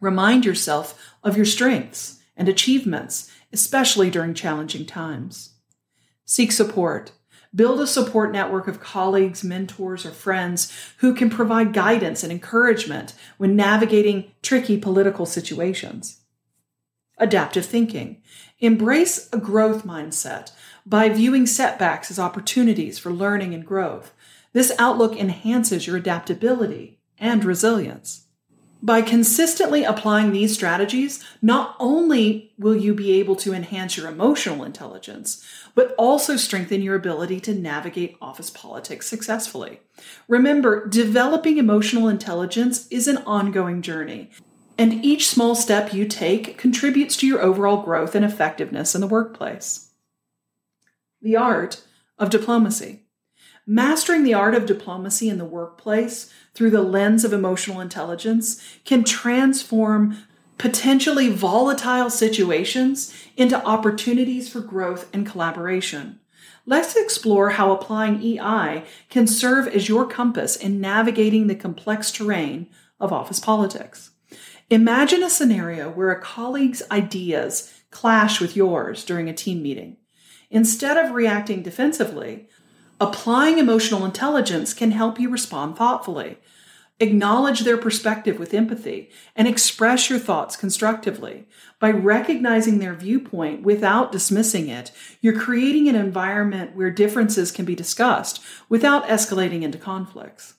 Remind 0.00 0.44
yourself 0.44 1.14
of 1.22 1.36
your 1.36 1.46
strengths 1.46 2.20
and 2.36 2.48
achievements, 2.48 3.30
especially 3.52 4.10
during 4.10 4.34
challenging 4.34 4.84
times. 4.84 5.54
Seek 6.26 6.52
support. 6.52 7.12
Build 7.54 7.80
a 7.80 7.86
support 7.86 8.32
network 8.32 8.66
of 8.66 8.80
colleagues, 8.80 9.44
mentors, 9.44 10.04
or 10.04 10.10
friends 10.10 10.72
who 10.98 11.14
can 11.14 11.30
provide 11.30 11.72
guidance 11.72 12.22
and 12.22 12.32
encouragement 12.32 13.14
when 13.36 13.54
navigating 13.54 14.32
tricky 14.42 14.76
political 14.76 15.24
situations. 15.24 16.20
Adaptive 17.18 17.64
thinking. 17.64 18.22
Embrace 18.58 19.28
a 19.32 19.38
growth 19.38 19.84
mindset 19.84 20.50
by 20.84 21.08
viewing 21.08 21.46
setbacks 21.46 22.10
as 22.10 22.18
opportunities 22.18 22.98
for 22.98 23.10
learning 23.12 23.54
and 23.54 23.64
growth. 23.64 24.12
This 24.52 24.72
outlook 24.78 25.16
enhances 25.16 25.86
your 25.86 25.96
adaptability 25.96 26.98
and 27.18 27.44
resilience. 27.44 28.23
By 28.84 29.00
consistently 29.00 29.82
applying 29.82 30.30
these 30.30 30.52
strategies, 30.52 31.24
not 31.40 31.74
only 31.80 32.52
will 32.58 32.76
you 32.76 32.92
be 32.92 33.12
able 33.12 33.34
to 33.36 33.54
enhance 33.54 33.96
your 33.96 34.08
emotional 34.08 34.62
intelligence, 34.62 35.42
but 35.74 35.94
also 35.96 36.36
strengthen 36.36 36.82
your 36.82 36.94
ability 36.94 37.40
to 37.40 37.54
navigate 37.54 38.18
office 38.20 38.50
politics 38.50 39.06
successfully. 39.06 39.80
Remember, 40.28 40.86
developing 40.86 41.56
emotional 41.56 42.08
intelligence 42.08 42.86
is 42.88 43.08
an 43.08 43.16
ongoing 43.24 43.80
journey, 43.80 44.28
and 44.76 45.02
each 45.02 45.28
small 45.28 45.54
step 45.54 45.94
you 45.94 46.06
take 46.06 46.58
contributes 46.58 47.16
to 47.16 47.26
your 47.26 47.40
overall 47.40 47.82
growth 47.82 48.14
and 48.14 48.22
effectiveness 48.22 48.94
in 48.94 49.00
the 49.00 49.06
workplace. 49.06 49.92
The 51.22 51.36
art 51.36 51.82
of 52.18 52.28
diplomacy. 52.28 53.03
Mastering 53.66 54.24
the 54.24 54.34
art 54.34 54.54
of 54.54 54.66
diplomacy 54.66 55.30
in 55.30 55.38
the 55.38 55.44
workplace 55.44 56.30
through 56.52 56.70
the 56.70 56.82
lens 56.82 57.24
of 57.24 57.32
emotional 57.32 57.80
intelligence 57.80 58.62
can 58.84 59.04
transform 59.04 60.18
potentially 60.58 61.30
volatile 61.30 62.10
situations 62.10 63.14
into 63.36 63.64
opportunities 63.64 64.50
for 64.50 64.60
growth 64.60 65.08
and 65.14 65.26
collaboration. 65.26 66.20
Let's 66.66 66.94
explore 66.94 67.50
how 67.50 67.72
applying 67.72 68.22
EI 68.22 68.84
can 69.08 69.26
serve 69.26 69.66
as 69.68 69.88
your 69.88 70.06
compass 70.06 70.56
in 70.56 70.80
navigating 70.80 71.46
the 71.46 71.54
complex 71.54 72.10
terrain 72.10 72.68
of 73.00 73.12
office 73.12 73.40
politics. 73.40 74.10
Imagine 74.68 75.22
a 75.22 75.30
scenario 75.30 75.90
where 75.90 76.10
a 76.10 76.20
colleague's 76.20 76.82
ideas 76.90 77.72
clash 77.90 78.40
with 78.40 78.56
yours 78.56 79.04
during 79.04 79.28
a 79.28 79.34
team 79.34 79.62
meeting. 79.62 79.96
Instead 80.50 80.96
of 80.96 81.12
reacting 81.12 81.62
defensively, 81.62 82.48
Applying 83.00 83.58
emotional 83.58 84.04
intelligence 84.04 84.72
can 84.72 84.92
help 84.92 85.18
you 85.18 85.28
respond 85.28 85.76
thoughtfully. 85.76 86.38
Acknowledge 87.00 87.60
their 87.60 87.76
perspective 87.76 88.38
with 88.38 88.54
empathy 88.54 89.10
and 89.34 89.48
express 89.48 90.08
your 90.08 90.20
thoughts 90.20 90.56
constructively. 90.56 91.48
By 91.80 91.90
recognizing 91.90 92.78
their 92.78 92.94
viewpoint 92.94 93.62
without 93.62 94.12
dismissing 94.12 94.68
it, 94.68 94.92
you're 95.20 95.38
creating 95.38 95.88
an 95.88 95.96
environment 95.96 96.76
where 96.76 96.90
differences 96.90 97.50
can 97.50 97.64
be 97.64 97.74
discussed 97.74 98.40
without 98.68 99.08
escalating 99.08 99.62
into 99.62 99.76
conflicts. 99.76 100.54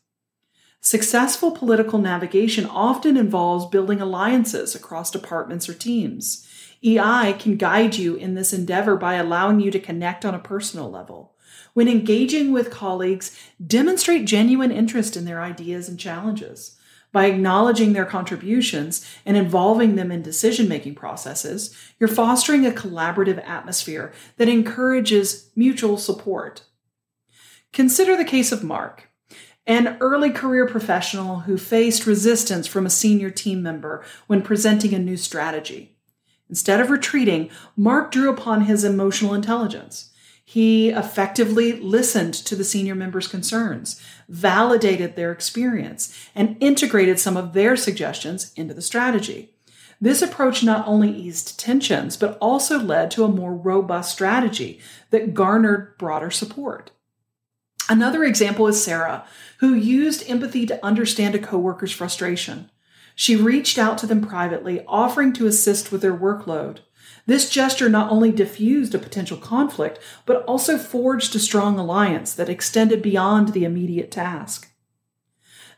Successful 0.81 1.51
political 1.51 1.99
navigation 1.99 2.65
often 2.65 3.15
involves 3.15 3.65
building 3.65 4.01
alliances 4.01 4.75
across 4.75 5.09
departments 5.09 5.69
or 5.69 5.73
teams. 5.73 6.45
EI 6.83 7.33
can 7.39 7.55
guide 7.55 7.95
you 7.95 8.15
in 8.15 8.35
this 8.35 8.51
endeavor 8.51 8.97
by 8.97 9.13
allowing 9.13 9.61
you 9.61 9.71
to 9.71 9.79
connect 9.79 10.25
on 10.25 10.35
a 10.35 10.39
personal 10.39 10.91
level. 10.91 11.34
When 11.75 11.89
engaging 11.89 12.53
with 12.53 12.71
colleagues, 12.71 13.37
demonstrate 13.67 14.23
genuine 14.23 14.71
interest 14.71 15.17
in 15.17 15.25
their 15.25 15.41
ideas 15.41 15.89
and 15.89 15.99
challenges. 15.99 16.77
By 17.11 17.25
acknowledging 17.25 17.91
their 17.91 18.05
contributions 18.05 19.05
and 19.25 19.35
involving 19.35 19.95
them 19.95 20.09
in 20.09 20.21
decision 20.21 20.69
making 20.69 20.95
processes, 20.95 21.75
you're 21.99 22.07
fostering 22.07 22.65
a 22.65 22.71
collaborative 22.71 23.45
atmosphere 23.45 24.13
that 24.37 24.47
encourages 24.47 25.49
mutual 25.53 25.97
support. 25.97 26.63
Consider 27.73 28.15
the 28.15 28.23
case 28.23 28.53
of 28.53 28.63
Mark, 28.63 29.09
an 29.67 29.97
early 29.99 30.29
career 30.29 30.65
professional 30.65 31.41
who 31.41 31.57
faced 31.57 32.07
resistance 32.07 32.67
from 32.67 32.85
a 32.85 32.89
senior 32.89 33.29
team 33.29 33.61
member 33.61 34.01
when 34.27 34.41
presenting 34.41 34.93
a 34.93 34.99
new 34.99 35.17
strategy. 35.17 35.97
Instead 36.49 36.79
of 36.79 36.89
retreating, 36.89 37.49
Mark 37.75 38.11
drew 38.11 38.29
upon 38.29 38.61
his 38.61 38.85
emotional 38.85 39.33
intelligence. 39.33 40.13
He 40.47 40.91
effectively 40.91 41.73
listened 41.73 42.35
to 42.35 42.55
the 42.55 42.63
senior 42.63 42.93
members' 42.93 43.27
concerns, 43.27 43.99
validated 44.29 45.15
their 45.15 45.31
experience, 45.31 46.15
and 46.35 46.55
integrated 46.59 47.19
some 47.19 47.35
of 47.35 47.53
their 47.53 47.75
suggestions 47.75 48.53
into 48.55 48.75
the 48.75 48.81
strategy. 48.81 49.55
This 49.99 50.21
approach 50.21 50.63
not 50.63 50.87
only 50.87 51.09
eased 51.09 51.59
tensions, 51.59 52.15
but 52.15 52.37
also 52.39 52.77
led 52.77 53.09
to 53.11 53.23
a 53.23 53.29
more 53.29 53.55
robust 53.55 54.11
strategy 54.11 54.79
that 55.09 55.33
garnered 55.33 55.97
broader 55.97 56.29
support. 56.29 56.91
Another 57.89 58.23
example 58.23 58.67
is 58.67 58.83
Sarah, 58.83 59.25
who 59.59 59.73
used 59.73 60.29
empathy 60.29 60.65
to 60.67 60.83
understand 60.85 61.33
a 61.33 61.39
coworker's 61.39 61.91
frustration. 61.91 62.69
She 63.15 63.35
reached 63.35 63.77
out 63.77 63.97
to 63.99 64.07
them 64.07 64.21
privately, 64.21 64.83
offering 64.87 65.33
to 65.33 65.47
assist 65.47 65.91
with 65.91 66.01
their 66.01 66.15
workload. 66.15 66.79
This 67.27 67.49
gesture 67.49 67.89
not 67.89 68.11
only 68.11 68.31
diffused 68.31 68.93
a 68.93 68.99
potential 68.99 69.37
conflict, 69.37 69.99
but 70.25 70.43
also 70.43 70.77
forged 70.77 71.35
a 71.35 71.39
strong 71.39 71.79
alliance 71.79 72.33
that 72.33 72.49
extended 72.49 73.01
beyond 73.01 73.49
the 73.49 73.63
immediate 73.63 74.11
task. 74.11 74.71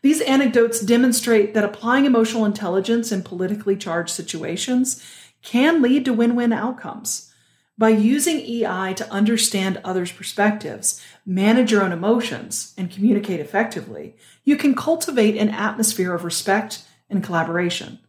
These 0.02 0.22
anecdotes 0.22 0.82
demonstrate 0.82 1.54
that 1.54 1.64
applying 1.64 2.06
emotional 2.06 2.46
intelligence 2.46 3.12
in 3.12 3.24
politically 3.24 3.76
charged 3.76 4.12
situations 4.12 5.04
can 5.42 5.82
lead 5.82 6.06
to 6.06 6.14
win 6.14 6.36
win 6.36 6.54
outcomes. 6.54 7.32
By 7.78 7.90
using 7.90 8.40
EI 8.40 8.94
to 8.96 9.12
understand 9.12 9.80
others' 9.84 10.12
perspectives, 10.12 11.00
manage 11.26 11.72
your 11.72 11.84
own 11.84 11.92
emotions, 11.92 12.74
and 12.76 12.92
communicate 12.92 13.40
effectively, 13.40 14.16
you 14.44 14.58
can 14.58 14.74
cultivate 14.76 15.38
an 15.38 15.50
atmosphere 15.50 16.14
of 16.14 16.24
respect 16.24 16.84
and 17.10 17.24
collaboration. 17.24 18.00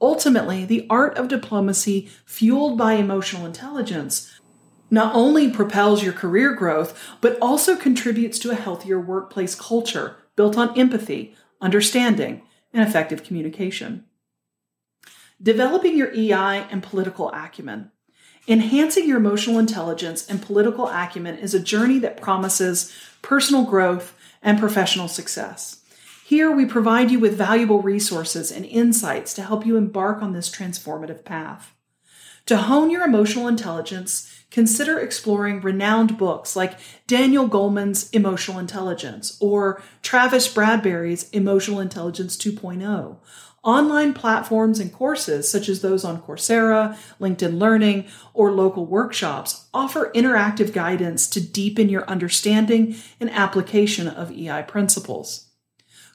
Ultimately, 0.00 0.64
the 0.64 0.86
art 0.88 1.16
of 1.18 1.28
diplomacy, 1.28 2.08
fueled 2.24 2.78
by 2.78 2.94
emotional 2.94 3.46
intelligence, 3.46 4.38
not 4.90 5.14
only 5.14 5.50
propels 5.50 6.02
your 6.02 6.12
career 6.12 6.54
growth, 6.54 6.98
but 7.20 7.36
also 7.42 7.76
contributes 7.76 8.38
to 8.38 8.50
a 8.50 8.54
healthier 8.54 9.00
workplace 9.00 9.54
culture 9.54 10.16
built 10.36 10.56
on 10.56 10.78
empathy, 10.78 11.34
understanding, 11.60 12.42
and 12.72 12.86
effective 12.86 13.24
communication. 13.24 14.04
Developing 15.42 15.96
your 15.96 16.12
EI 16.14 16.66
and 16.70 16.82
political 16.82 17.30
acumen. 17.32 17.90
Enhancing 18.46 19.06
your 19.06 19.18
emotional 19.18 19.58
intelligence 19.58 20.26
and 20.26 20.40
political 20.40 20.88
acumen 20.88 21.36
is 21.36 21.54
a 21.54 21.60
journey 21.60 21.98
that 21.98 22.20
promises 22.20 22.92
personal 23.20 23.64
growth 23.64 24.16
and 24.42 24.58
professional 24.58 25.08
success. 25.08 25.84
Here, 26.28 26.50
we 26.50 26.66
provide 26.66 27.10
you 27.10 27.18
with 27.18 27.38
valuable 27.38 27.80
resources 27.80 28.52
and 28.52 28.66
insights 28.66 29.32
to 29.32 29.42
help 29.42 29.64
you 29.64 29.78
embark 29.78 30.20
on 30.20 30.34
this 30.34 30.50
transformative 30.50 31.24
path. 31.24 31.74
To 32.44 32.58
hone 32.58 32.90
your 32.90 33.02
emotional 33.02 33.48
intelligence, 33.48 34.44
consider 34.50 34.98
exploring 34.98 35.62
renowned 35.62 36.18
books 36.18 36.54
like 36.54 36.78
Daniel 37.06 37.48
Goleman's 37.48 38.10
Emotional 38.10 38.58
Intelligence 38.58 39.38
or 39.40 39.80
Travis 40.02 40.52
Bradberry's 40.52 41.30
Emotional 41.30 41.80
Intelligence 41.80 42.36
2.0. 42.36 43.16
Online 43.64 44.12
platforms 44.12 44.80
and 44.80 44.92
courses, 44.92 45.50
such 45.50 45.66
as 45.66 45.80
those 45.80 46.04
on 46.04 46.20
Coursera, 46.20 46.98
LinkedIn 47.18 47.58
Learning, 47.58 48.04
or 48.34 48.52
local 48.52 48.84
workshops, 48.84 49.68
offer 49.72 50.12
interactive 50.14 50.74
guidance 50.74 51.26
to 51.30 51.40
deepen 51.40 51.88
your 51.88 52.04
understanding 52.04 52.96
and 53.18 53.30
application 53.30 54.06
of 54.06 54.30
EI 54.30 54.62
principles. 54.68 55.47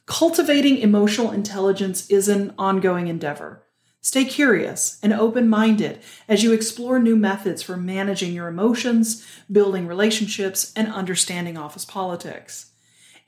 Cultivating 0.06 0.80
emotional 0.80 1.32
intelligence 1.32 2.10
is 2.10 2.28
an 2.28 2.54
ongoing 2.58 3.08
endeavor. 3.08 3.64
Stay 4.02 4.26
curious 4.26 5.00
and 5.02 5.14
open 5.14 5.48
minded 5.48 5.98
as 6.28 6.44
you 6.44 6.52
explore 6.52 7.00
new 7.00 7.16
methods 7.16 7.62
for 7.62 7.78
managing 7.78 8.34
your 8.34 8.50
emotions, 8.50 9.26
building 9.50 9.88
relationships, 9.88 10.74
and 10.76 10.92
understanding 10.92 11.58
office 11.58 11.86
politics. 11.86 12.72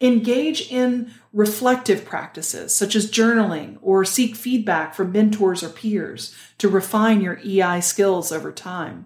Engage 0.01 0.69
in 0.69 1.13
reflective 1.31 2.03
practices 2.03 2.75
such 2.75 2.93
as 2.93 3.09
journaling 3.09 3.77
or 3.81 4.03
seek 4.03 4.35
feedback 4.35 4.93
from 4.93 5.13
mentors 5.13 5.63
or 5.63 5.69
peers 5.69 6.35
to 6.57 6.67
refine 6.67 7.21
your 7.21 7.39
EI 7.45 7.79
skills 7.79 8.33
over 8.33 8.51
time. 8.51 9.05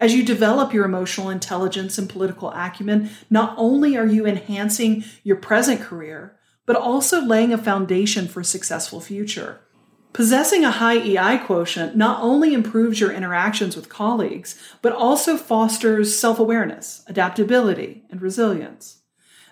As 0.00 0.12
you 0.12 0.24
develop 0.24 0.74
your 0.74 0.84
emotional 0.84 1.30
intelligence 1.30 1.98
and 1.98 2.10
political 2.10 2.50
acumen, 2.50 3.10
not 3.30 3.54
only 3.56 3.96
are 3.96 4.06
you 4.06 4.26
enhancing 4.26 5.04
your 5.22 5.36
present 5.36 5.80
career, 5.80 6.36
but 6.66 6.76
also 6.76 7.20
laying 7.20 7.52
a 7.52 7.58
foundation 7.58 8.28
for 8.28 8.40
a 8.40 8.44
successful 8.44 9.00
future. 9.00 9.60
Possessing 10.12 10.64
a 10.64 10.70
high 10.70 10.98
EI 10.98 11.38
quotient 11.38 11.96
not 11.96 12.22
only 12.22 12.54
improves 12.54 13.00
your 13.00 13.10
interactions 13.10 13.74
with 13.74 13.88
colleagues, 13.88 14.56
but 14.80 14.92
also 14.92 15.36
fosters 15.36 16.16
self 16.16 16.38
awareness, 16.38 17.02
adaptability, 17.08 18.04
and 18.10 18.22
resilience. 18.22 18.98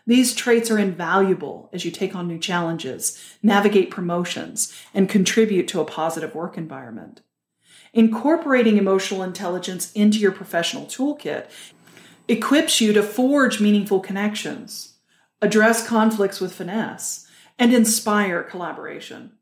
These 0.06 0.34
traits 0.34 0.70
are 0.70 0.78
invaluable 0.78 1.68
as 1.72 1.84
you 1.84 1.90
take 1.90 2.14
on 2.14 2.28
new 2.28 2.38
challenges, 2.38 3.20
navigate 3.42 3.90
promotions, 3.90 4.72
and 4.94 5.08
contribute 5.08 5.68
to 5.68 5.80
a 5.80 5.84
positive 5.84 6.34
work 6.34 6.56
environment. 6.56 7.22
Incorporating 7.92 8.78
emotional 8.78 9.22
intelligence 9.22 9.92
into 9.92 10.18
your 10.18 10.32
professional 10.32 10.86
toolkit 10.86 11.46
equips 12.26 12.80
you 12.80 12.92
to 12.92 13.02
forge 13.02 13.60
meaningful 13.60 14.00
connections, 14.00 14.91
address 15.42 15.86
conflicts 15.86 16.40
with 16.40 16.54
finesse, 16.54 17.26
and 17.58 17.74
inspire 17.74 18.42
collaboration. 18.42 19.32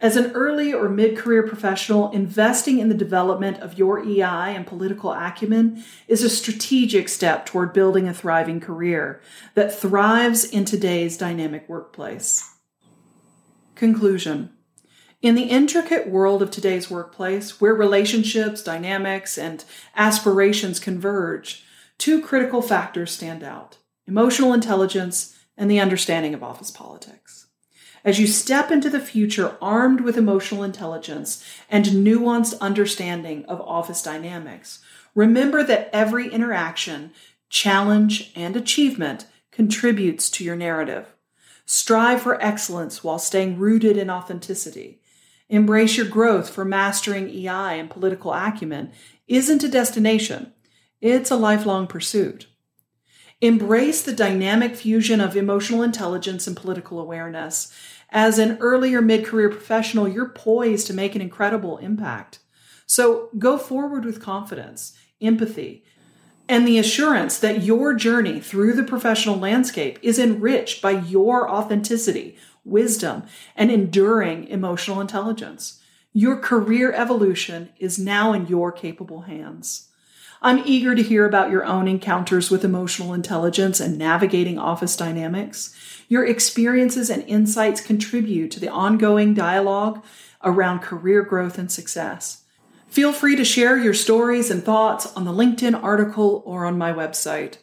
As 0.00 0.16
an 0.16 0.32
early 0.32 0.72
or 0.72 0.88
mid 0.88 1.16
career 1.16 1.42
professional, 1.42 2.10
investing 2.12 2.78
in 2.78 2.88
the 2.88 2.94
development 2.94 3.58
of 3.58 3.78
your 3.78 4.04
EI 4.04 4.54
and 4.54 4.66
political 4.66 5.12
acumen 5.12 5.84
is 6.08 6.22
a 6.22 6.30
strategic 6.30 7.08
step 7.08 7.46
toward 7.46 7.72
building 7.72 8.08
a 8.08 8.14
thriving 8.14 8.60
career 8.60 9.20
that 9.54 9.74
thrives 9.74 10.44
in 10.44 10.64
today's 10.64 11.16
dynamic 11.16 11.68
workplace. 11.68 12.56
Conclusion 13.74 14.50
In 15.22 15.34
the 15.34 15.44
intricate 15.44 16.08
world 16.08 16.42
of 16.42 16.50
today's 16.50 16.90
workplace, 16.90 17.60
where 17.60 17.74
relationships, 17.74 18.62
dynamics, 18.62 19.38
and 19.38 19.64
aspirations 19.96 20.78
converge, 20.78 21.64
two 21.98 22.20
critical 22.20 22.62
factors 22.62 23.10
stand 23.10 23.42
out 23.42 23.78
emotional 24.06 24.52
intelligence 24.52 25.36
and 25.56 25.70
the 25.70 25.80
understanding 25.80 26.34
of 26.34 26.42
office 26.42 26.70
politics. 26.70 27.46
As 28.04 28.20
you 28.20 28.26
step 28.26 28.70
into 28.70 28.90
the 28.90 29.00
future 29.00 29.56
armed 29.62 30.02
with 30.02 30.18
emotional 30.18 30.62
intelligence 30.62 31.42
and 31.70 31.86
nuanced 31.86 32.58
understanding 32.60 33.46
of 33.46 33.62
office 33.62 34.02
dynamics, 34.02 34.80
remember 35.14 35.62
that 35.62 35.88
every 35.90 36.28
interaction, 36.28 37.12
challenge, 37.48 38.30
and 38.36 38.56
achievement 38.56 39.26
contributes 39.50 40.28
to 40.30 40.44
your 40.44 40.56
narrative. 40.56 41.14
Strive 41.64 42.20
for 42.20 42.42
excellence 42.42 43.02
while 43.02 43.18
staying 43.18 43.58
rooted 43.58 43.96
in 43.96 44.10
authenticity. 44.10 45.00
Embrace 45.48 45.96
your 45.96 46.06
growth 46.06 46.50
for 46.50 46.64
mastering 46.64 47.30
EI 47.30 47.78
and 47.78 47.88
political 47.88 48.34
acumen 48.34 48.92
isn't 49.26 49.64
a 49.64 49.68
destination, 49.68 50.52
it's 51.00 51.30
a 51.30 51.36
lifelong 51.36 51.86
pursuit. 51.86 52.48
Embrace 53.44 54.00
the 54.00 54.14
dynamic 54.14 54.74
fusion 54.74 55.20
of 55.20 55.36
emotional 55.36 55.82
intelligence 55.82 56.46
and 56.46 56.56
political 56.56 56.98
awareness. 56.98 57.70
As 58.08 58.38
an 58.38 58.56
earlier 58.58 59.02
mid 59.02 59.26
career 59.26 59.50
professional, 59.50 60.08
you're 60.08 60.30
poised 60.30 60.86
to 60.86 60.94
make 60.94 61.14
an 61.14 61.20
incredible 61.20 61.76
impact. 61.76 62.38
So 62.86 63.28
go 63.38 63.58
forward 63.58 64.06
with 64.06 64.22
confidence, 64.22 64.96
empathy, 65.20 65.84
and 66.48 66.66
the 66.66 66.78
assurance 66.78 67.38
that 67.40 67.62
your 67.62 67.92
journey 67.92 68.40
through 68.40 68.72
the 68.72 68.82
professional 68.82 69.36
landscape 69.36 69.98
is 70.00 70.18
enriched 70.18 70.80
by 70.80 70.92
your 70.92 71.46
authenticity, 71.46 72.38
wisdom, 72.64 73.24
and 73.54 73.70
enduring 73.70 74.48
emotional 74.48 75.02
intelligence. 75.02 75.82
Your 76.14 76.38
career 76.38 76.94
evolution 76.94 77.68
is 77.78 77.98
now 77.98 78.32
in 78.32 78.46
your 78.46 78.72
capable 78.72 79.22
hands. 79.22 79.90
I'm 80.44 80.62
eager 80.66 80.94
to 80.94 81.02
hear 81.02 81.24
about 81.24 81.50
your 81.50 81.64
own 81.64 81.88
encounters 81.88 82.50
with 82.50 82.66
emotional 82.66 83.14
intelligence 83.14 83.80
and 83.80 83.96
navigating 83.96 84.58
office 84.58 84.94
dynamics. 84.94 85.74
Your 86.06 86.26
experiences 86.26 87.08
and 87.08 87.22
insights 87.26 87.80
contribute 87.80 88.50
to 88.50 88.60
the 88.60 88.68
ongoing 88.68 89.32
dialogue 89.32 90.04
around 90.42 90.80
career 90.80 91.22
growth 91.22 91.56
and 91.56 91.72
success. 91.72 92.44
Feel 92.88 93.10
free 93.10 93.36
to 93.36 93.44
share 93.44 93.78
your 93.78 93.94
stories 93.94 94.50
and 94.50 94.62
thoughts 94.62 95.10
on 95.16 95.24
the 95.24 95.32
LinkedIn 95.32 95.82
article 95.82 96.42
or 96.44 96.66
on 96.66 96.76
my 96.76 96.92
website. 96.92 97.56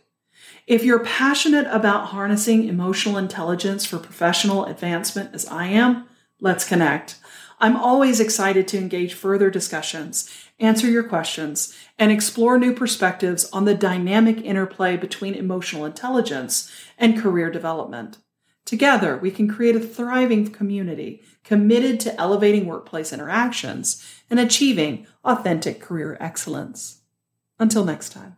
If 0.66 0.84
you're 0.84 1.06
passionate 1.06 1.68
about 1.70 2.08
harnessing 2.08 2.68
emotional 2.68 3.20
intelligence 3.20 3.86
for 3.86 4.00
professional 4.00 4.66
advancement 4.66 5.36
as 5.36 5.46
I 5.46 5.68
am, 5.68 6.08
let's 6.40 6.68
connect. 6.68 7.20
I'm 7.60 7.78
always 7.78 8.20
excited 8.20 8.68
to 8.70 8.80
engage 8.80 9.14
further 9.14 9.52
discussions, 9.52 10.28
answer 10.62 10.90
your 10.90 11.04
questions, 11.04 11.76
and 12.00 12.12
explore 12.12 12.58
new 12.58 12.74
perspectives 12.74 13.50
on 13.52 13.66
the 13.66 13.76
dynamic 13.76 14.38
interplay 14.44 14.96
between 14.96 15.34
emotional 15.34 15.86
intelligence 15.86 16.72
and 16.98 17.20
career 17.20 17.52
development. 17.52 18.18
Together, 18.66 19.18
we 19.18 19.32
can 19.32 19.50
create 19.50 19.76
a 19.76 19.80
thriving 19.80 20.50
community 20.50 21.22
committed 21.44 22.00
to 22.00 22.22
elevating 22.22 22.66
workplace 22.68 23.12
interactions 23.12 24.06
and 24.30 24.40
achieving 24.40 25.06
authentic 25.26 25.82
career 25.82 26.16
excellence. 26.20 27.02
Until 27.60 27.84
next 27.84 28.10
time. 28.10 28.38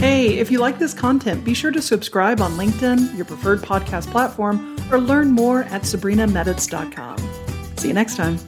Hey, 0.00 0.38
if 0.38 0.50
you 0.50 0.60
like 0.60 0.78
this 0.78 0.94
content, 0.94 1.44
be 1.44 1.54
sure 1.54 1.72
to 1.72 1.82
subscribe 1.82 2.40
on 2.40 2.52
LinkedIn, 2.52 3.16
your 3.16 3.24
preferred 3.24 3.60
podcast 3.60 4.08
platform, 4.12 4.76
or 4.92 5.00
learn 5.00 5.32
more 5.32 5.64
at 5.64 5.82
sabrinameditz.com. 5.82 7.18
See 7.76 7.88
you 7.88 7.94
next 7.94 8.16
time. 8.16 8.38